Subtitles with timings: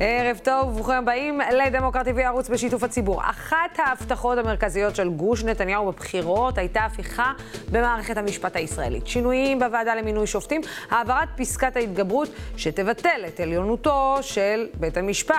[0.00, 3.20] ערב טוב, ברוכים הבאים לדמוקרטי וערוץ בשיתוף הציבור.
[3.30, 7.32] אחת ההבטחות המרכזיות של גוש נתניהו בבחירות הייתה הפיכה
[7.72, 9.06] במערכת המשפט הישראלית.
[9.06, 15.36] שינויים בוועדה למינוי שופטים, העברת פסקת ההתגברות שתבטל את עליונותו של בית המשפט,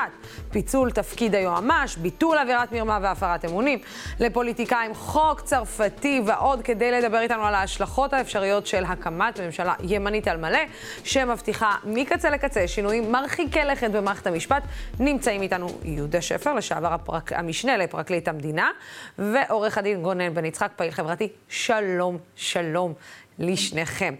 [0.52, 3.80] פיצול תפקיד היועמ"ש, ביטול עבירת מרמה והפרת אמונים,
[4.20, 10.38] לפוליטיקאים חוק צרפתי ועוד כדי לדבר איתנו על ההשלכות האפשריות של הקמת ממשלה ימנית על
[10.38, 10.60] מלא,
[11.04, 14.49] שמבטיחה מקצה לקצה שינויים מרחיקי לכת במערכת המשפט.
[14.52, 14.70] המשפט.
[15.00, 17.34] נמצאים איתנו יהודה שפר, לשעבר הפרק...
[17.34, 18.72] המשנה לפרקליט המדינה,
[19.18, 21.28] ועורך הדין גונן בן יצחק, פעיל חברתי.
[21.50, 22.94] שלום, שלום
[23.40, 24.16] לשניכם.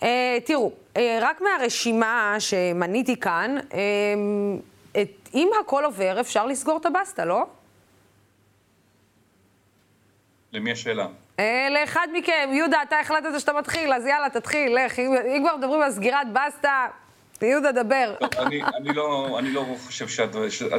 [0.00, 0.04] Uh,
[0.44, 3.74] תראו, uh, רק מהרשימה שמניתי כאן, uh,
[5.02, 7.46] את, אם הכל עובר, אפשר לסגור את הבסטה, לא?
[10.52, 11.06] למי השאלה?
[11.36, 14.98] Uh, לאחד מכם, יהודה, אתה החלטת שאתה מתחיל, אז יאללה, תתחיל, לך.
[14.98, 16.86] אם, אם כבר מדברים על סגירת בסטה,
[17.46, 18.14] יהודה, דבר.
[18.84, 20.36] לא, אני לא חושב שעד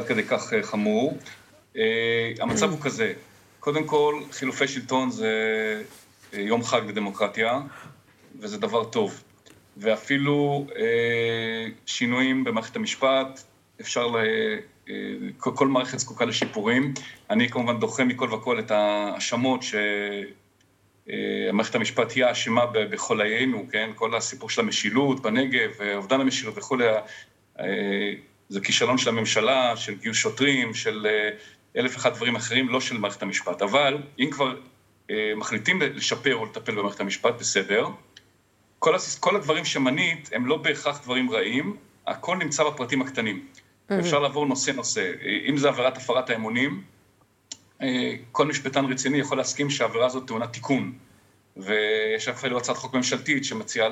[0.08, 1.18] כדי כך אה, חמור.
[1.74, 1.76] Uh,
[2.40, 3.12] המצב הוא כזה,
[3.60, 5.32] קודם כל, חילופי שלטון זה
[6.32, 7.60] uh, יום חג לדמוקרטיה,
[8.40, 9.22] וזה דבר טוב.
[9.76, 10.66] ואפילו
[11.86, 13.42] שינויים במערכת המשפט,
[13.80, 14.16] אפשר ל...
[15.38, 16.94] כל מערכת זקוקה לשיפורים.
[17.30, 19.74] אני כמובן דוחה מכל וכל את ההאשמות ש...
[21.10, 23.90] אה, מערכת המשפט היא האשמה בכל חוליינו, כן?
[23.94, 26.86] כל הסיפור של המשילות בנגב, אובדן המשילות וכולי,
[27.60, 27.64] אה,
[28.48, 31.30] זה כישלון של הממשלה, של גיוס שוטרים, של אה,
[31.76, 33.62] אלף ואחד דברים אחרים, לא של מערכת המשפט.
[33.62, 34.54] אבל אם כבר
[35.36, 37.86] מחליטים לשפר או לטפל במערכת המשפט, בסדר.
[38.78, 43.46] כל, הסיס, כל הדברים שמנית הם לא בהכרח דברים רעים, הכל נמצא בפרטים הקטנים.
[43.46, 43.94] Mm-hmm.
[44.00, 45.12] אפשר לעבור נושא-נושא.
[45.48, 46.93] אם זה עבירת הפרת האמונים, אה,
[48.32, 50.92] כל משפטן רציני יכול להסכים שהעבירה הזאת טעונה תיקון.
[51.56, 53.88] ויש אפילו הצעת חוק ממשלתית שמציעה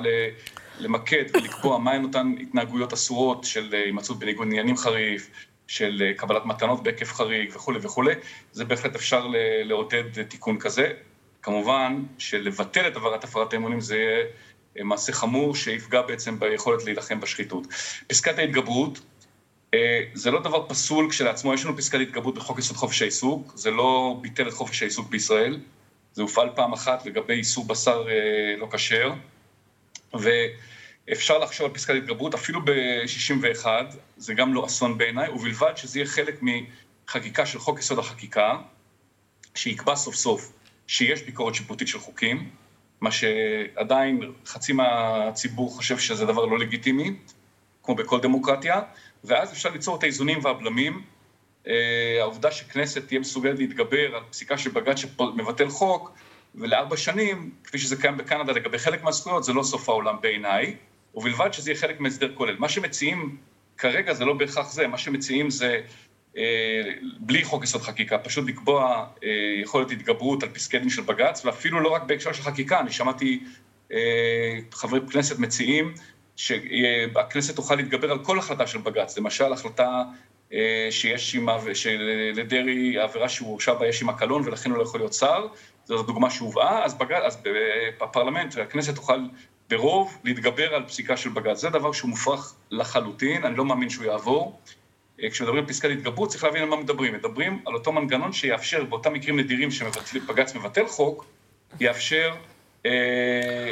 [0.79, 5.29] למקד ולקבוע מהן אותן התנהגויות אסורות של אה, הימצאות בניגוד עניינים חריף,
[5.67, 8.13] של אה, קבלת מתנות בהיקף חריג וכולי וכולי,
[8.51, 9.27] זה בהחלט אפשר
[9.63, 10.91] לעודד תיקון כזה.
[11.41, 13.97] כמובן שלבטל את עבירת הפרת האמונים זה
[14.75, 17.67] יהיה מעשה חמור שיפגע בעצם ביכולת להילחם בשחיתות.
[18.07, 19.03] פסקת ההתגברות, אה,
[20.13, 24.17] זה לא דבר פסול כשלעצמו, יש לנו פסקת התגברות בחוק יסוד חופש העיסוק, זה לא
[24.21, 25.59] ביטל את חופש העיסוק בישראל,
[26.13, 29.13] זה הופעל פעם אחת לגבי איסור בשר אה, לא כשר,
[30.13, 33.65] ואפשר לחשוב על פסקת התגברות אפילו ב-61,
[34.17, 38.57] זה גם לא אסון בעיניי, ובלבד שזה יהיה חלק מחקיקה של חוק יסוד החקיקה,
[39.55, 40.53] שיקבע סוף סוף
[40.87, 42.49] שיש ביקורת שיפוטית של חוקים,
[43.01, 47.15] מה שעדיין חצי מהציבור חושב שזה דבר לא לגיטימי,
[47.83, 48.81] כמו בכל דמוקרטיה,
[49.23, 51.01] ואז אפשר ליצור את האיזונים והבלמים.
[51.67, 56.11] אה, העובדה שכנסת תהיה מסוגלת להתגבר על פסיקה של בג"ץ שמבטל חוק,
[56.55, 60.75] ולארבע שנים, כפי שזה קיים בקנדה לגבי חלק מהזכויות, זה לא סוף העולם בעיניי,
[61.15, 62.55] ובלבד שזה יהיה חלק מהסדר כולל.
[62.57, 63.37] מה שמציעים
[63.77, 65.81] כרגע זה לא בהכרח זה, מה שמציעים זה
[66.37, 66.81] אה,
[67.19, 69.29] בלי חוק יסוד חקיקה, פשוט לקבוע אה,
[69.61, 73.43] יכולת התגברות על פסקי דין של בג"ץ, ואפילו לא רק בהקשר של חקיקה, אני שמעתי
[74.71, 75.93] חברי כנסת מציעים
[76.35, 80.03] שהכנסת תוכל להתגבר על כל החלטה של בג"ץ, למשל החלטה
[80.53, 84.99] אה, שיש עימה, שלדרעי העבירה שהוא הורשע בה יש עימה קלון ולכן הוא לא יכול
[84.99, 85.47] להיות שר,
[85.85, 87.37] זו דוגמה שהובאה, אז, בג"ץ, אז
[87.99, 89.19] בפרלמנט הכנסת תוכל
[89.69, 91.57] ברוב להתגבר על פסיקה של בג"ץ.
[91.57, 94.59] זה דבר שהוא מופרך לחלוטין, אני לא מאמין שהוא יעבור.
[95.23, 97.13] אה, כשמדברים על פסקת התגברות צריך להבין על מה מדברים.
[97.13, 101.25] מדברים על אותו מנגנון שיאפשר באותם מקרים נדירים שבג"ץ מבטל חוק,
[101.79, 102.52] יאפשר אה,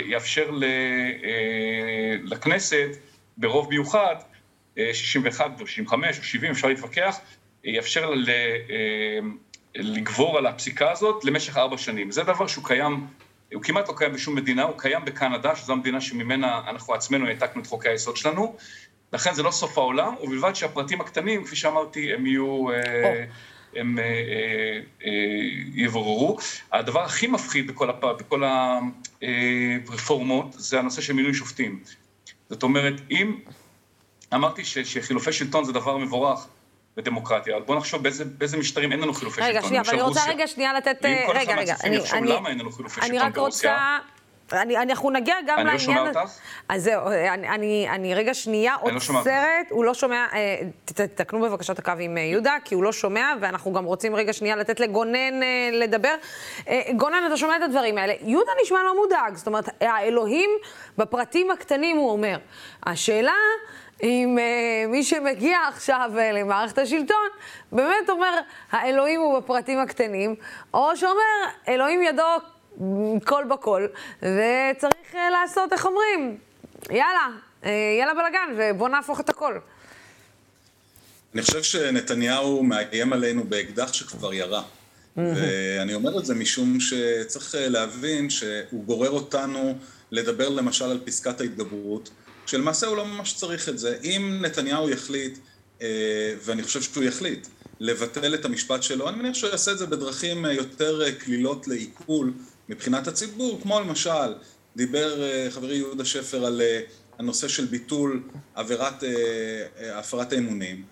[0.05, 2.89] יאפשר אה, לכנסת
[3.38, 4.16] ברוב מיוחד,
[4.94, 7.19] 61 אה, או 65 או 70, אפשר להתווכח,
[7.63, 8.13] יאפשר
[9.75, 12.11] לגבור על הפסיקה הזאת למשך ארבע שנים.
[12.11, 13.07] זה דבר שהוא קיים,
[13.53, 17.61] הוא כמעט לא קיים בשום מדינה, הוא קיים בקנדה, שזו המדינה שממנה אנחנו עצמנו העתקנו
[17.61, 18.55] את חוקי היסוד שלנו,
[19.13, 22.67] לכן זה לא סוף העולם, ובלבד שהפרטים הקטנים, כפי שאמרתי, הם יהיו...
[22.69, 22.73] Oh.
[23.75, 25.11] הם אה, אה, אה,
[25.73, 26.37] יבוררו.
[26.71, 28.05] הדבר הכי מפחיד בכל, הפ...
[28.05, 28.43] בכל
[29.21, 31.79] הרפורמות זה הנושא של מינוי שופטים.
[32.49, 33.35] זאת אומרת, אם
[34.33, 34.77] אמרתי ש...
[34.77, 36.47] שחילופי שלטון זה דבר מבורך,
[36.97, 39.57] בדמוקרטיה, אבל בואו נחשוב באיזה, באיזה משטרים אין לנו חילופי רגע, שלטון.
[39.57, 41.05] רגע, שנייה, אבל אני רוצה רגע שנייה לתת...
[41.05, 41.75] רגע, רגע.
[41.84, 43.99] אני, אני, למה אין לנו חילופי שלטון ברוסיה?
[44.53, 44.77] אני.
[44.77, 45.67] אני, אנחנו נגיע גם לעניין...
[45.67, 46.31] אני לא שומע אותך.
[46.69, 51.41] אז זהו, אני, אני, אני רגע שנייה לא עוצרת, לא הוא לא שומע, אה, תתקנו
[51.41, 54.55] בבקשה את הקו עם אה, יהודה, כי הוא לא שומע, ואנחנו גם רוצים רגע שנייה
[54.55, 56.15] לתת לגונן אה, לדבר.
[56.95, 58.13] גונן, אתה שומע את הדברים האלה.
[58.21, 60.49] יהודה נשמע לא מודאג, זאת אומרת, האלוהים
[60.97, 62.37] בפרטים הקטנים, הוא אומר.
[62.83, 63.33] השאלה...
[64.03, 67.27] אם uh, מי שמגיע עכשיו uh, למערכת השלטון,
[67.71, 68.39] באמת אומר,
[68.71, 70.35] האלוהים הוא בפרטים הקטנים,
[70.73, 72.23] או שאומר, אלוהים ידו
[73.26, 73.88] קול בקול,
[74.18, 76.38] וצריך אה, לעשות, איך אומרים?
[76.90, 77.28] יאללה,
[77.66, 79.58] אה, יאללה בלאגן, ובואו נהפוך את הכל.
[81.34, 84.64] אני חושב שנתניהו מאיים עלינו באקדח שכבר ירה.
[85.18, 89.76] ואני אומר את זה משום שצריך להבין שהוא גורר אותנו
[90.12, 92.09] לדבר למשל על פסקת ההתגברות,
[92.46, 93.97] שלמעשה הוא לא ממש צריך את זה.
[94.03, 95.38] אם נתניהו יחליט,
[95.82, 95.88] אה,
[96.46, 97.47] ואני חושב שהוא יחליט,
[97.79, 102.34] לבטל את המשפט שלו, אני מניח שהוא יעשה את זה בדרכים יותר קלילות לעיכול
[102.72, 104.34] מבחינת הציבור, כמו למשל,
[104.76, 106.82] דיבר אה, חברי יהודה שפר על אה,
[107.20, 108.23] הנושא של ביטול
[108.56, 109.03] עבירת
[109.94, 110.84] הפרת האמונים.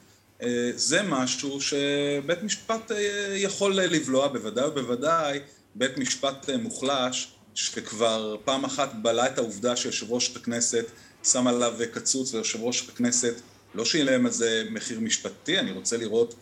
[0.76, 2.92] זה משהו שבית משפט
[3.36, 5.40] יכול לבלוע, בוודאי ובוודאי
[5.76, 10.86] בית משפט מוחלש שכבר פעם אחת בלע את העובדה שיושב ראש הכנסת
[11.24, 13.34] שם עליו קצוץ ויושב ראש הכנסת
[13.76, 16.36] לא שילם על זה מחיר משפטי, אני רוצה לראות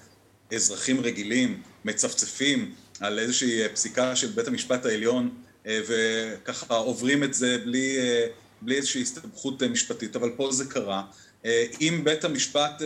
[0.53, 5.29] אזרחים רגילים מצפצפים על איזושהי פסיקה של בית המשפט העליון
[5.67, 8.27] אה, וככה עוברים את זה בלי, אה,
[8.61, 11.03] בלי איזושהי הסתבכות משפטית, אבל פה זה קרה.
[11.45, 12.81] אה, אם בית המשפט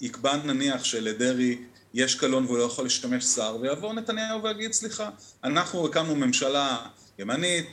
[0.00, 1.58] יקבע נניח שלדרעי
[1.94, 5.10] יש קלון והוא לא יכול להשתמש שר, ויבוא נתניהו ויגיד סליחה,
[5.44, 6.76] אנחנו הקמנו ממשלה
[7.18, 7.66] ימנית,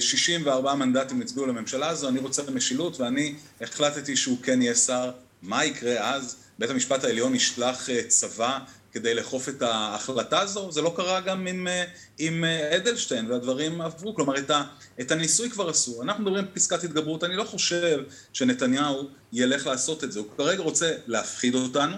[0.00, 5.10] 64 מנדטים הצביעו לממשלה הזו, אני רוצה משילות ואני החלטתי שהוא כן יהיה שר,
[5.42, 6.36] מה יקרה אז?
[6.58, 8.58] בית המשפט העליון ישלח אה, צבא
[8.96, 10.72] כדי לאכוף את ההחלטה הזו?
[10.72, 11.84] זה לא קרה גם עם, אה,
[12.18, 14.64] עם אה, אדלשטיין והדברים עברו, כלומר את, ה,
[15.00, 16.02] את הניסוי כבר עשו.
[16.02, 17.98] אנחנו מדברים על פסקת התגברות, אני לא חושב
[18.32, 21.96] שנתניהו ילך לעשות את זה, הוא כרגע רוצה להפחיד אותנו,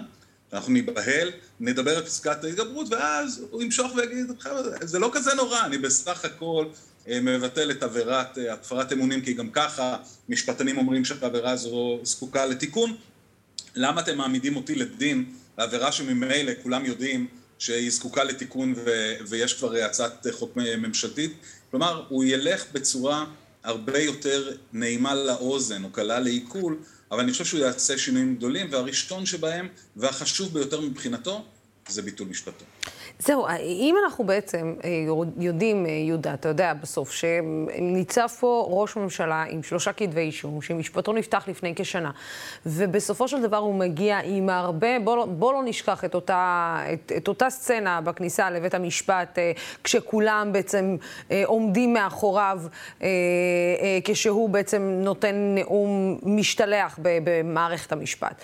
[0.53, 4.25] אנחנו ניבהל, נדבר על פסקת ההתגברות, ואז הוא ימשוך ויגיד,
[4.81, 6.65] זה לא כזה נורא, אני בסך הכל
[7.07, 9.97] אה, מבטל את עבירת הפרת אמונים, כי גם ככה
[10.29, 12.95] משפטנים אומרים שהעבירה הזו זקוקה לתיקון.
[13.75, 15.25] למה אתם מעמידים אותי לדין
[15.59, 17.27] בעבירה שממילא כולם יודעים
[17.57, 21.33] שהיא זקוקה לתיקון ו- ויש כבר הצעת חוק ממשלתית?
[21.71, 23.25] כלומר, הוא ילך בצורה
[23.63, 26.77] הרבה יותר נעימה לאוזן או קלה לעיכול,
[27.11, 31.45] אבל אני חושב שהוא יעשה שינויים גדולים, והראשון שבהם, והחשוב ביותר מבחינתו,
[31.87, 32.65] זה ביטול משפטו.
[33.19, 34.89] זהו, אם אנחנו בעצם אה,
[35.37, 41.13] יודעים, אה, יהודה, אתה יודע, בסוף, שניצב פה ראש ממשלה עם שלושה כתבי אישום, שמשפטו
[41.13, 42.11] נפתח לפני כשנה,
[42.65, 47.11] ובסופו של דבר הוא מגיע עם הרבה, בוא, לא, בוא לא נשכח את אותה, את,
[47.17, 49.51] את אותה סצנה בכניסה לבית המשפט, אה,
[49.83, 50.97] כשכולם בעצם
[51.45, 52.59] עומדים מאחוריו,
[54.03, 58.41] כשהוא בעצם נותן נאום משתלח במערכת המשפט.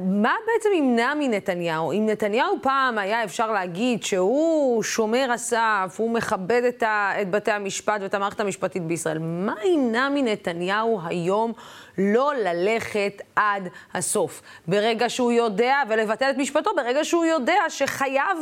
[0.00, 1.92] מה בעצם ימנע מנתניהו?
[1.92, 7.50] אם נתניהו פעם היה אפשר להגיד שהוא שומר הסף, הוא מכבד את, ה, את בתי
[7.50, 11.52] המשפט ואת המערכת המשפטית בישראל, מה ימנע מנתניהו היום
[11.98, 14.42] לא ללכת עד הסוף?
[14.66, 18.36] ברגע שהוא יודע, ולבטל את משפטו, ברגע שהוא יודע שחייו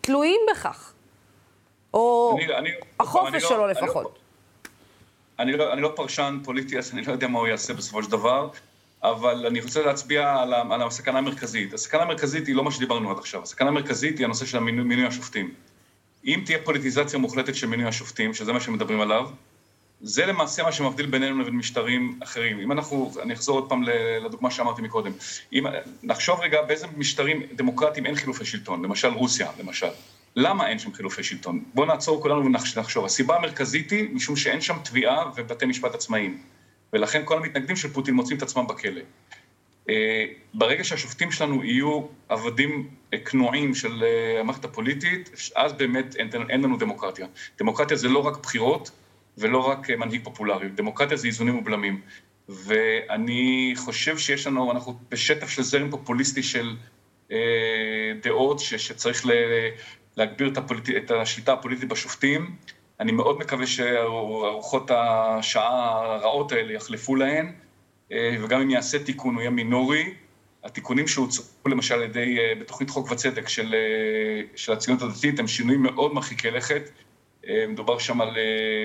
[0.00, 0.92] תלויים בכך.
[1.94, 2.70] או אני, אני,
[3.00, 4.18] החופש אני לא- שלו לא, לפחות.
[5.38, 8.10] אני לא, אני לא פרשן פוליטי, אז אני לא יודע מה הוא יעשה בסופו של
[8.10, 8.48] דבר.
[9.02, 11.74] אבל אני רוצה להצביע על, על הסכנה המרכזית.
[11.74, 15.06] הסכנה המרכזית היא לא מה שדיברנו עד עכשיו, הסכנה המרכזית היא הנושא של המינוי, מינוי
[15.06, 15.54] השופטים.
[16.24, 19.28] אם תהיה פוליטיזציה מוחלטת של מינוי השופטים, שזה מה שמדברים עליו,
[20.00, 22.60] זה למעשה מה שמבדיל בינינו לבין משטרים אחרים.
[22.60, 23.82] אם אנחנו, אני אחזור עוד פעם
[24.24, 25.12] לדוגמה שאמרתי מקודם,
[25.52, 25.64] אם
[26.02, 29.86] נחשוב רגע באיזה משטרים דמוקרטיים אין חילופי שלטון, למשל רוסיה, למשל.
[30.36, 31.64] למה אין שם חילופי שלטון?
[31.74, 32.44] בואו נעצור כולנו
[32.76, 33.04] ונחשוב.
[33.04, 36.38] הסיבה המרכזית היא משום שאין שם תביעה ובתי משפט עצמאיים.
[36.92, 39.00] ולכן כל המתנגדים של פוטין מוצאים את עצמם בכלא.
[39.88, 40.24] אה,
[40.54, 42.90] ברגע שהשופטים שלנו יהיו עבדים
[43.24, 47.26] כנועים של אה, המערכת הפוליטית, אז באמת אין, אין לנו דמוקרטיה.
[47.58, 48.90] דמוקרטיה זה לא רק בחירות
[49.38, 52.00] ולא רק אה, מנהיג פופולרי, דמוקרטיה זה איזונים ובלמים.
[52.48, 56.76] ואני חושב שיש לנו, אנחנו בשטח של זרם פופוליסטי של
[57.32, 59.30] אה, דעות ש, שצריך ל,
[60.16, 62.56] להגביר את, הפוליט, את השליטה הפוליטית בשופטים.
[63.00, 67.52] אני מאוד מקווה שארוחות השעה הרעות האלה יחלפו להן,
[68.12, 70.14] אה, וגם אם יעשה תיקון הוא יהיה מינורי.
[70.64, 75.46] התיקונים שהוצאו למשל על ידי, אה, בתוכנית חוק וצדק של, אה, של הציונות הדתית, הם
[75.46, 76.90] שינויים מאוד מרחיקי לכת.
[77.68, 78.36] מדובר שם על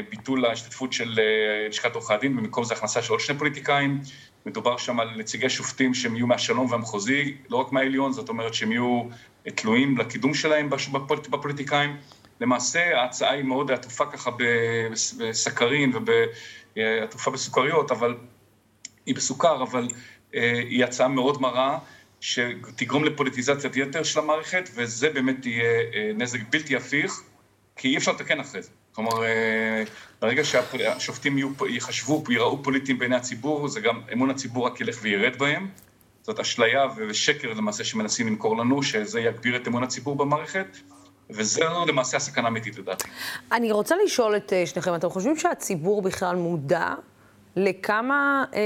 [0.10, 1.20] ביטול ההשתתפות של
[1.70, 4.00] לשכת עורכי הדין, במקום זה הכנסה של עוד שני פוליטיקאים.
[4.46, 8.72] מדובר שם על נציגי שופטים שהם יהיו מהשלום והמחוזי, לא רק מהעליון, זאת אומרת שהם
[8.72, 9.04] יהיו
[9.56, 10.70] תלויים לקידום שלהם
[11.30, 11.98] בפוליטיקאים.
[12.41, 14.32] למעשה ההצעה היא מאוד עטופה ככה
[15.20, 15.91] בסכרין
[16.75, 18.15] ועטופה בסוכריות, אבל
[19.06, 19.88] היא בסוכר, אבל
[20.36, 21.79] אה, היא הצעה מאוד מרה.
[22.22, 27.22] שתגרום לפוליטיזציית יתר של המערכת, וזה באמת יהיה אה, נזק בלתי הפיך,
[27.75, 28.70] כי אי אפשר לתקן אחרי זה.
[28.91, 29.84] כלומר, אה,
[30.22, 31.38] ברגע שהשופטים
[31.70, 35.67] ייחשבו, ייראו פוליטיים בעיני הציבור, זה גם אמון הציבור רק ילך וירד בהם.
[36.22, 40.77] זאת אשליה ושקר למעשה שמנסים למכור לנו, שזה יגביר את אמון הציבור במערכת,
[41.30, 43.08] וזה למעשה הסכנה האמיתית לדעתי.
[43.52, 46.94] אני רוצה לשאול את אה, שניכם, אתם חושבים שהציבור בכלל מודע
[47.56, 48.60] לכמה אה,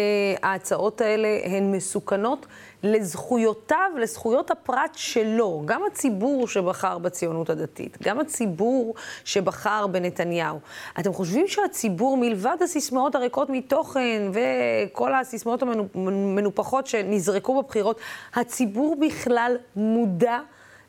[0.44, 2.46] ההצעות האלה הן מסוכנות
[2.84, 5.62] לזכויותיו, לזכויות הפרט שלו.
[5.66, 10.60] גם הציבור שבחר בציונות הדתית, גם הציבור שבחר בנתניהו.
[11.00, 18.00] אתם חושבים שהציבור, מלבד הסיסמאות הריקות מתוכן וכל הסיסמאות המנופחות שנזרקו בבחירות,
[18.34, 20.40] הציבור בכלל מודע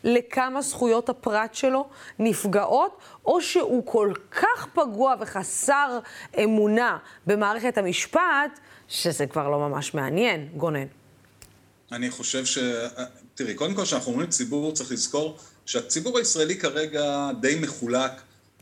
[0.05, 5.99] לכמה זכויות הפרט שלו נפגעות, או שהוא כל כך פגוע וחסר
[6.45, 10.49] אמונה במערכת המשפט, שזה כבר לא ממש מעניין.
[10.57, 10.87] גונן.
[11.93, 12.59] אני חושב ש...
[13.35, 18.13] תראי, קודם כל כשאנחנו אומרים ציבור, צריך לזכור שהציבור הישראלי כרגע די מחולק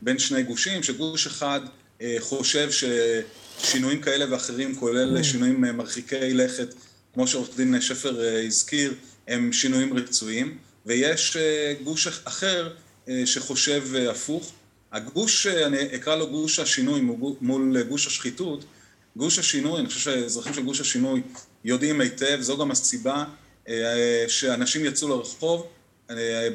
[0.01, 1.59] בין שני גושים, שגוש אחד
[2.01, 5.23] אה, חושב ששינויים כאלה ואחרים, כולל mm.
[5.23, 6.73] שינויים אה, מרחיקי לכת,
[7.13, 8.93] כמו שעורך דין שפר אה, הזכיר,
[9.27, 12.69] הם שינויים רצויים, ויש אה, גוש אחר
[13.09, 14.51] אה, שחושב אה, הפוך.
[14.91, 17.01] הגוש, אני אקרא לו גוש השינוי
[17.41, 18.65] מול גוש השחיתות,
[19.15, 21.21] גוש השינוי, אני חושב שהאזרחים של גוש השינוי
[21.63, 23.25] יודעים היטב, זו גם הסיבה
[24.27, 25.67] שאנשים יצאו לרחוב.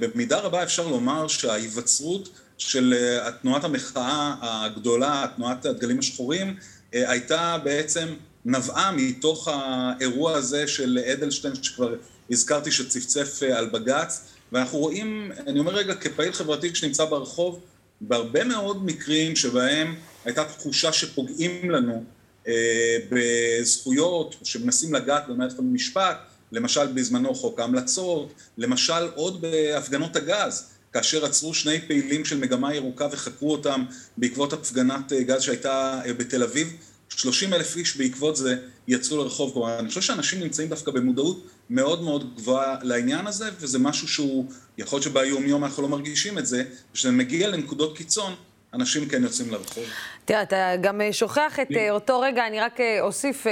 [0.01, 2.29] במידה רבה אפשר לומר שההיווצרות
[2.59, 2.95] של
[3.43, 6.57] תנועת המחאה הגדולה, תנועת הדגלים השחורים,
[6.93, 8.09] הייתה בעצם,
[8.45, 11.95] נבעה מתוך האירוע הזה של אדלשטיין, שכבר
[12.31, 14.21] הזכרתי שצפצף על בג"ץ,
[14.53, 17.61] ואנחנו רואים, אני אומר רגע, כפעיל חברתי שנמצא ברחוב,
[18.01, 22.05] בהרבה מאוד מקרים שבהם הייתה תחושה שפוגעים לנו
[22.49, 26.17] אה, בזכויות שמנסים לגעת במערכת המשפט,
[26.53, 33.09] למשל בזמנו חוק ההמלצות, למשל עוד בהפגנות הגז, כאשר עצרו שני פעילים של מגמה ירוקה
[33.13, 33.85] וחקרו אותם
[34.17, 36.77] בעקבות הפגנת אה, גז שהייתה אה, בתל אביב,
[37.09, 38.57] 30 אלף איש בעקבות זה
[38.89, 39.53] יצאו לרחוב.
[39.53, 44.47] כלומר, אני חושב שאנשים נמצאים דווקא במודעות מאוד מאוד גבוהה לעניין הזה, וזה משהו שהוא,
[44.79, 48.35] יכול להיות שביום יום אנחנו לא מרגישים את זה, כשזה מגיע לנקודות קיצון,
[48.75, 49.85] אנשים כן יוצאים לרחוב.
[50.25, 53.47] תראה, אתה גם אה, שוכח את אה, אותו רגע, אני רק אה, אוסיף,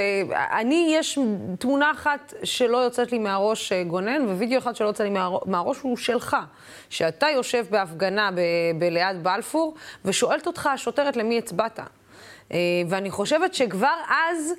[0.51, 1.19] אני, יש
[1.59, 5.09] תמונה אחת שלא יוצאת לי מהראש גונן, ווידאו אחד שלא יוצא לי
[5.45, 6.37] מהראש הוא שלך.
[6.89, 8.29] שאתה יושב בהפגנה
[8.79, 11.79] ב- ליד בלפור, ושואלת אותך השוטרת למי הצבעת.
[12.89, 14.53] ואני חושבת שכבר אז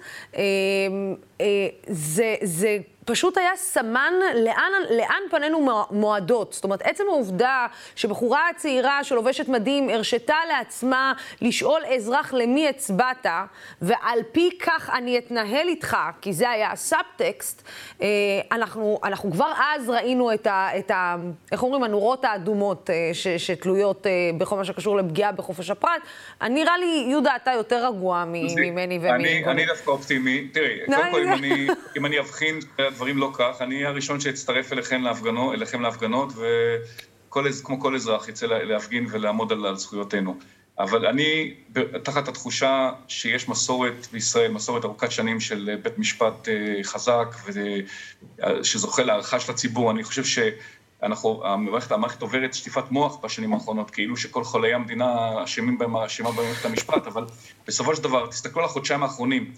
[1.89, 6.53] זה, זה פשוט היה סמן לאן, לאן פנינו מועדות.
[6.53, 13.27] זאת אומרת, עצם העובדה שבחורה צעירה שלובשת מדים הרשתה לעצמה לשאול אזרח למי הצבעת,
[13.83, 17.63] ועל פי כך אני אתנהל איתך, כי זה היה הסאבטקסט,
[18.03, 18.07] אה,
[18.53, 21.17] אנחנו, אנחנו כבר אז ראינו את ה, את ה...
[21.53, 21.83] איך אומרים?
[21.83, 26.03] הנורות האדומות אה, ש, שתלויות אה, בכל מה שקשור לפגיעה בחופש הפרט.
[26.43, 29.45] נראה לי, יהודה, אתה יותר רגוע ממני ומגוני.
[29.45, 30.49] אני דווקא אופטימי.
[30.53, 31.21] תראי, קודם כל,
[31.97, 32.59] אם אני אבחין...
[32.97, 33.57] הדברים לא כך.
[33.61, 39.77] אני הראשון שאצטרף אליכם להפגנות, אליכם להפגנות, וכמו כל אזרח יצא להפגין ולעמוד על, על
[39.77, 40.37] זכויותינו.
[40.79, 41.55] אבל אני,
[42.03, 47.37] תחת התחושה שיש מסורת בישראל, מסורת ארוכת שנים של בית משפט אה, חזק,
[48.63, 54.17] שזוכה להערכה של הציבור, אני חושב שאנחנו, המערכת, המערכת עוברת שטיפת מוח בשנים האחרונות, כאילו
[54.17, 57.25] שכל חולי המדינה אשמים במערכת המשפט, אבל
[57.67, 59.53] בסופו של דבר, תסתכלו על החודשיים האחרונים,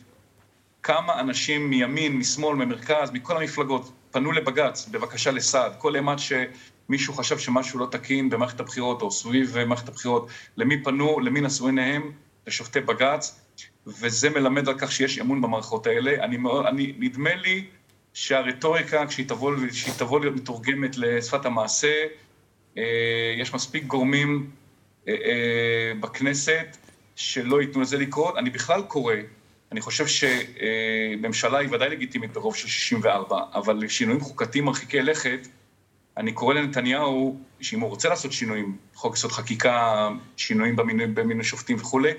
[0.82, 5.73] כמה אנשים מימין, משמאל, ממרכז, מכל המפלגות, פנו לבג"ץ בבקשה לסעד.
[5.78, 11.20] כל אימת שמישהו חשב שמשהו לא תקין במערכת הבחירות או סביב מערכת הבחירות, למי פנו,
[11.20, 12.12] למי נשאו עיניהם?
[12.49, 13.40] לשופטי בג"ץ,
[13.87, 16.25] וזה מלמד על כך שיש אמון במערכות האלה.
[16.25, 17.64] אני, אני, נדמה לי
[18.12, 22.04] שהרטוריקה, כשהיא תבוא, כשהיא תבוא להיות מתורגמת לשפת המעשה,
[22.78, 24.50] אה, יש מספיק גורמים
[25.08, 26.76] אה, אה, בכנסת
[27.16, 28.37] שלא ייתנו לזה לקרות.
[28.37, 29.14] אני בכלל קורא
[29.72, 35.48] אני חושב שממשלה היא ודאי לגיטימית ברוב של 64, אבל לשינויים חוקתיים מרחיקי לכת,
[36.16, 41.76] אני קורא לנתניהו, שאם הוא רוצה לעשות שינויים, חוק יסוד חקיקה, שינויים במינוי, במינוי שופטים
[41.80, 42.10] וכולי,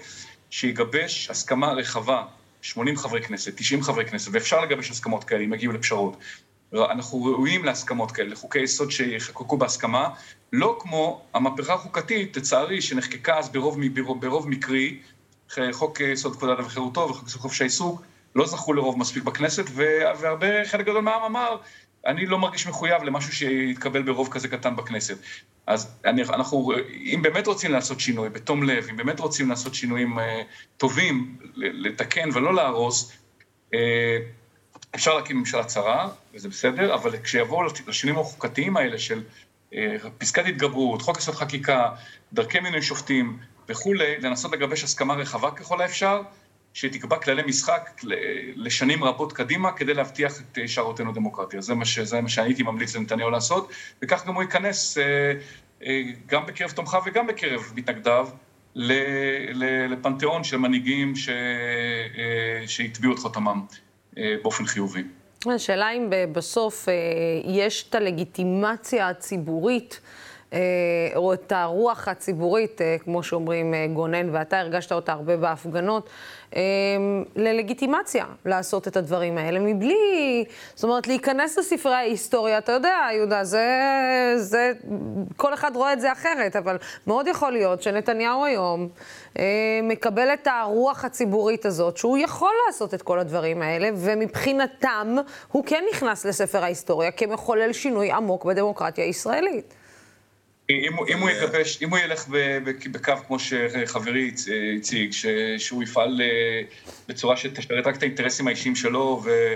[0.49, 2.23] שיגבש הסכמה רחבה,
[2.61, 6.17] 80 חברי כנסת, 90 חברי כנסת, ואפשר לגבש הסכמות כאלה אם יגיעו לפשרות.
[6.73, 10.09] אנחנו ראויים להסכמות כאלה, לחוקי יסוד שיחקקו בהסכמה,
[10.53, 14.99] לא כמו המהפכה החוקתית, לצערי, שנחקקה אז ברוב, ברוב, ברוב מקרי,
[15.71, 18.01] חוק יסוד כבוד האדם וחירותו וחוק יסוד חופש העיסוק
[18.35, 21.57] לא זכו לרוב מספיק בכנסת, והרבה, חלק גדול מהעם אמר,
[22.05, 25.17] אני לא מרגיש מחויב למשהו שיתקבל ברוב כזה קטן בכנסת.
[25.67, 30.19] אז אני, אנחנו, אם באמת רוצים לעשות שינוי בתום לב, אם באמת רוצים לעשות שינויים
[30.19, 30.41] אה,
[30.77, 33.11] טובים, לתקן ולא להרוס,
[33.73, 34.17] אה,
[34.95, 39.23] אפשר להקים ממשלה צרה, וזה בסדר, אבל כשיבואו לשינויים החוקתיים האלה של
[39.73, 41.89] אה, פסקת התגברות, חוק יסוד חקיקה,
[42.33, 43.37] דרכי מינוי שופטים,
[43.69, 46.21] וכולי, לנסות לגבש הסכמה רחבה ככל האפשר,
[46.73, 48.01] שתקבע כללי משחק
[48.55, 51.61] לשנים רבות קדימה, כדי להבטיח את הישארותנו דמוקרטיה.
[51.61, 53.71] זה מה, ש, זה מה שהייתי ממליץ לנתניהו לעשות,
[54.01, 55.03] וכך גם הוא ייכנס אה,
[55.83, 58.27] אה, גם בקרב תומכיו וגם בקרב מתנגדיו
[59.89, 63.65] לפנתיאון של מנהיגים אה, שהטביעו את חותמם
[64.43, 65.03] באופן חיובי.
[65.45, 66.87] השאלה אם בסוף
[67.45, 70.28] יש את הלגיטימציה הציבורית אה,
[71.15, 76.09] או את הרוח הציבורית, אה, כמו שאומרים אה, גונן, ואתה הרגשת אותה הרבה בהפגנות,
[77.35, 83.67] ללגיטימציה לעשות את הדברים האלה, מבלי, זאת אומרת, להיכנס לספרי ההיסטוריה, אתה יודע, יהודה, זה,
[84.37, 84.71] זה,
[85.37, 86.77] כל אחד רואה את זה אחרת, אבל
[87.07, 88.89] מאוד יכול להיות שנתניהו היום
[89.83, 95.15] מקבל את הרוח הציבורית הזאת, שהוא יכול לעשות את כל הדברים האלה, ומבחינתם
[95.51, 99.78] הוא כן נכנס לספר ההיסטוריה כמחולל שינוי עמוק בדמוקרטיה הישראלית.
[100.69, 102.25] אם, אם הוא יגבש, אם הוא ילך
[102.91, 104.31] בקו כמו שחברי
[104.77, 105.11] הציג,
[105.57, 106.61] שהוא יפעל אה,
[107.07, 109.53] בצורה שתשרת רק את האינטרסים האישיים שלו ו,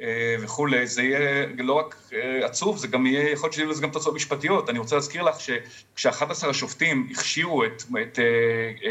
[0.00, 3.82] אה, וכולי, זה יהיה לא רק אה, עצוב, זה גם יהיה, יכול להיות שיהיו לזה
[3.82, 4.70] גם תוצאות משפטיות.
[4.70, 8.18] אני רוצה להזכיר לך שכש-11 השופטים הכשירו את, את,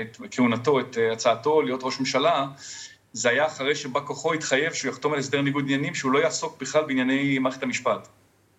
[0.02, 2.46] את כהונתו, את הצעתו להיות ראש ממשלה,
[3.14, 6.62] זה היה אחרי שבא כוחו התחייב שהוא יחתום על הסדר ניגוד עניינים, שהוא לא יעסוק
[6.62, 8.08] בכלל בענייני מערכת המשפט.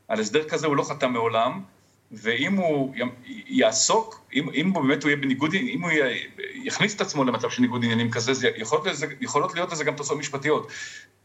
[0.09, 1.76] על הסדר כזה הוא לא חתם מעולם.
[2.13, 2.95] ואם הוא
[3.47, 6.17] יעסוק, אם, אם באמת הוא יהיה בניגוד, אם הוא יהיה,
[6.55, 9.97] יכניס את עצמו למצב של ניגוד עניינים כזה, זה יכולות, לזה, יכולות להיות לזה גם
[9.97, 10.73] תוצאות משפטיות.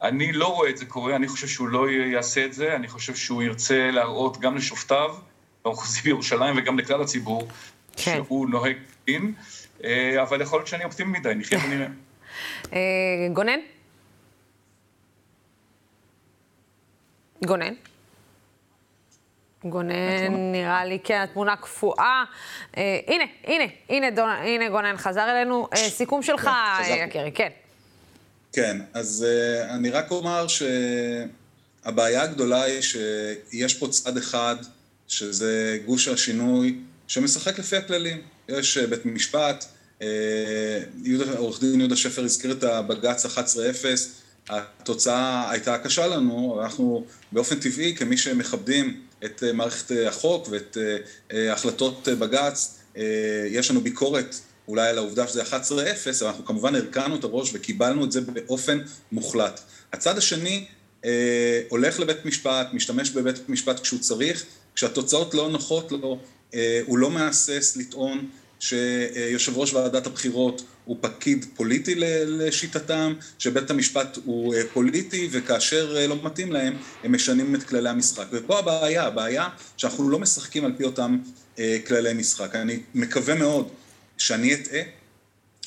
[0.01, 3.15] אני לא רואה את זה קורה, אני חושב שהוא לא יעשה את זה, אני חושב
[3.15, 5.15] שהוא ירצה להראות גם לשופטיו,
[5.65, 7.47] במחוזי בירושלים וגם לכלל הציבור,
[7.97, 8.21] כן.
[8.25, 9.33] שהוא נוהג דין,
[9.83, 11.87] אה, אבל יכול להיות שאני אופטימי מדי, נחיה ונראה.
[12.73, 12.79] אה,
[13.33, 13.59] גונן?
[17.45, 17.73] גונן?
[19.65, 22.23] גונן, נראה לי, כן, התמונה קפואה.
[22.77, 25.67] אה, הנה, הנה, הנה, דון, הנה גונן חזר אלינו.
[25.73, 26.49] אה, סיכום שלך,
[26.87, 27.49] כן, יקירי, כן.
[28.53, 34.55] כן, אז אה, אני רק אומר שהבעיה הגדולה היא שיש פה צד אחד,
[35.07, 36.77] שזה גוש השינוי,
[37.07, 38.21] שמשחק לפי הכללים.
[38.49, 39.65] יש אה, בית משפט,
[40.01, 40.07] אה,
[41.37, 43.29] עורך דין יהודה שפר הזכיר את הבג"ץ 11-0,
[44.49, 50.77] התוצאה הייתה קשה לנו, אנחנו באופן טבעי, כמי שמכבדים את אה, מערכת אה, החוק ואת
[51.33, 52.77] אה, החלטות בג"ץ.
[53.49, 54.35] יש לנו ביקורת
[54.67, 55.45] אולי על העובדה שזה 11-0,
[56.21, 58.79] אבל אנחנו כמובן הרכנו את הראש וקיבלנו את זה באופן
[59.11, 59.59] מוחלט.
[59.93, 60.65] הצד השני
[61.69, 66.19] הולך לבית משפט, משתמש בבית משפט כשהוא צריך, כשהתוצאות לא נוחות לו,
[66.85, 68.29] הוא לא מהסס לטעון
[68.61, 71.95] שיושב ראש ועדת הבחירות הוא פקיד פוליטי
[72.27, 77.89] לשיטתם, שבית המשפט הוא אה, פוליטי וכאשר אה, לא מתאים להם הם משנים את כללי
[77.89, 78.25] המשחק.
[78.31, 81.17] ופה הבעיה, הבעיה שאנחנו לא משחקים על פי אותם
[81.59, 82.55] אה, כללי משחק.
[82.55, 83.69] אני מקווה מאוד
[84.17, 84.81] שאני אטעה,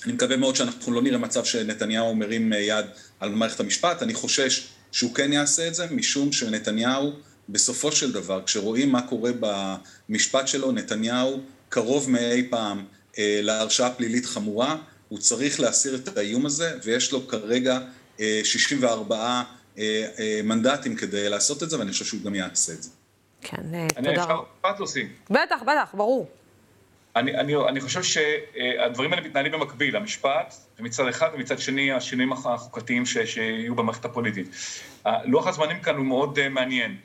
[0.04, 2.86] אני מקווה מאוד שאנחנו לא נראה מצב שנתניהו מרים יד
[3.20, 7.12] על מערכת המשפט, אני חושש שהוא כן יעשה את זה, משום שנתניהו
[7.48, 11.42] בסופו של דבר, כשרואים מה קורה במשפט שלו, נתניהו
[11.74, 12.84] קרוב מאי פעם
[13.18, 14.76] אה, להרשעה פלילית חמורה,
[15.08, 17.78] הוא צריך להסיר את האיום הזה, ויש לו כרגע
[18.20, 19.42] אה, 64
[19.78, 22.90] אה, אה, מנדטים כדי לעשות את זה, ואני חושב שהוא גם יעשה את זה.
[23.42, 24.10] כן, אה, תודה.
[24.10, 25.06] אני אפשר משפט להוסיף.
[25.30, 26.30] בטח, בטח, ברור.
[27.16, 33.06] אני, אני, אני חושב שהדברים האלה מתנהלים במקביל, המשפט, ומצד אחד, ומצד שני השינויים החוקתיים
[33.06, 34.46] ש, שיהיו במערכת הפוליטית.
[35.24, 36.96] לוח הזמנים כאן הוא מאוד uh, מעניין.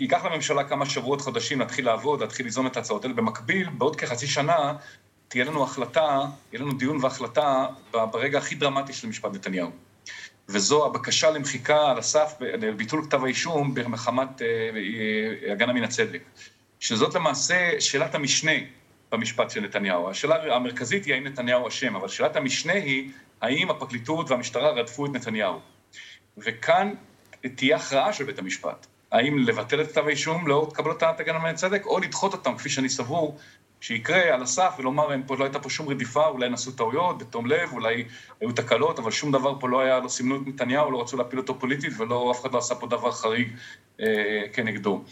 [0.00, 3.14] ייקח לממשלה כמה שבועות, חודשים להתחיל לעבוד, להתחיל ליזום את ההצעות האלה.
[3.14, 4.72] במקביל, בעוד כחצי שנה,
[5.28, 6.20] תהיה לנו החלטה,
[6.52, 9.70] יהיה לנו דיון והחלטה ברגע הכי דרמטי של משפט נתניהו.
[10.48, 16.22] וזו הבקשה למחיקה על הסף, לביטול כתב האישום מחמת אה, אה, הגנה מן הצדק.
[16.80, 18.52] שזאת למעשה שאלת המשנה
[19.12, 20.10] במשפט של נתניהו.
[20.10, 23.10] השאלה המרכזית היא האם נתניהו אשם, אבל שאלת המשנה היא
[23.40, 25.60] האם הפרקליטות והמשטרה רדפו את נתניהו.
[26.38, 26.94] וכאן
[27.54, 28.86] תהיה הכרעה של בית המשפט.
[29.12, 32.88] האם לבטל את כתב האישום לאור קבלת הגנה מן הצדק, או לדחות אותם, כפי שאני
[32.88, 33.38] סבור,
[33.80, 37.72] שיקרה על הסף ולומר, פה, לא הייתה פה שום רדיפה, אולי נעשו טעויות בתום לב,
[37.72, 38.04] אולי
[38.40, 41.38] היו תקלות, אבל שום דבר פה לא היה, לא סימנו את נתניהו, לא רצו להפיל
[41.38, 43.48] אותו פוליטית, ולא, אף אחד לא עשה פה דבר חריג
[44.00, 45.02] אה, כנגדו.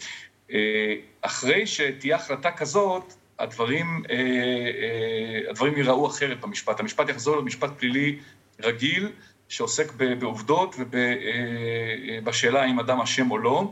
[0.51, 6.79] אה, אחרי שתהיה החלטה כזאת, הדברים, אה, אה, הדברים ייראו אחרת במשפט.
[6.79, 8.19] המשפט יחזור למשפט פלילי
[8.59, 9.11] רגיל,
[9.49, 13.71] שעוסק בעובדות ובשאלה אה, אה, האם אדם אשם או לא.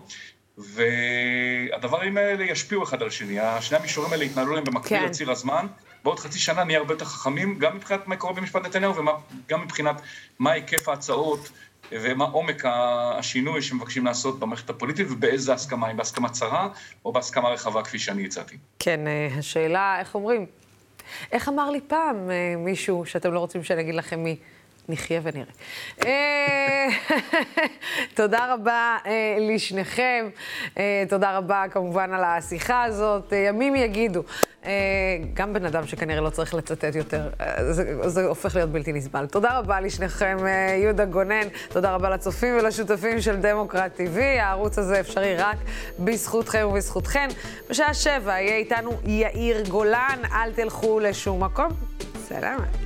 [0.57, 3.37] והדברים האלה ישפיעו אחד על השני.
[3.61, 5.05] שני המישורים האלה יתנהלו להם במקביל כן.
[5.05, 5.67] על ציר הזמן.
[6.03, 10.01] בעוד חצי שנה נהיה הרבה יותר חכמים, גם מבחינת מה קורה במשפט נתניהו וגם מבחינת
[10.39, 11.49] מה היקף ההצעות
[11.91, 16.69] ומה עומק השינוי שמבקשים לעשות במערכת הפוליטית ובאיזה הסכמה, אם בהסכמה צרה
[17.05, 18.57] או בהסכמה רחבה כפי שאני הצעתי.
[18.79, 20.45] כן, אה, השאלה, איך אומרים?
[21.31, 24.35] איך אמר לי פעם מישהו, שאתם לא רוצים שאני אגיד לכם מי?
[24.89, 25.45] נחיה ונראה.
[26.05, 26.87] אה,
[28.15, 30.29] תודה רבה אה, לשניכם.
[30.77, 33.33] אה, תודה רבה כמובן על השיחה הזאת.
[33.47, 34.23] ימים יגידו.
[35.33, 37.29] גם בן אדם שכנראה לא צריך לצטט יותר,
[37.71, 39.25] זה, זה הופך להיות בלתי נסבל.
[39.27, 40.37] תודה רבה לשניכם,
[40.83, 41.47] יהודה גונן.
[41.69, 44.19] תודה רבה לצופים ולשותפים של דמוקרט TV.
[44.19, 45.57] הערוץ הזה אפשרי רק
[45.99, 47.27] בזכותכם ובזכותכן.
[47.69, 50.19] בשעה שבע יהיה איתנו יאיר גולן.
[50.31, 51.69] אל תלכו לשום מקום.
[52.27, 52.84] סלמת.